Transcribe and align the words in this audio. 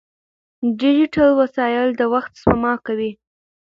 ډیجیټل 0.79 1.29
وسایل 1.41 1.87
د 1.95 2.01
وخت 2.13 2.31
سپما 2.41 2.73
کوي. 2.85 3.11